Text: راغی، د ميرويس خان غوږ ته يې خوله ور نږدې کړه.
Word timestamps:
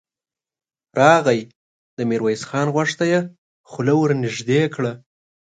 راغی، 0.99 1.41
د 1.97 1.99
ميرويس 2.09 2.41
خان 2.49 2.67
غوږ 2.73 2.89
ته 2.99 3.05
يې 3.11 3.21
خوله 3.69 3.93
ور 3.97 4.11
نږدې 4.23 4.61
کړه. 4.75 4.91